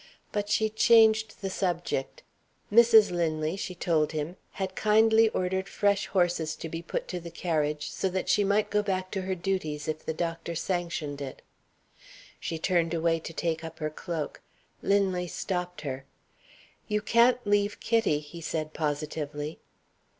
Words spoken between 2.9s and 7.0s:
Linley (she told him) had kindly ordered fresh horses to be